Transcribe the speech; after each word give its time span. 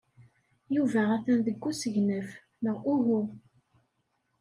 Yuba 0.75 1.01
atan 1.15 1.39
deg 1.47 1.63
usegnaf, 1.69 2.29
neɣ 2.63 2.77
uhu? 2.93 3.21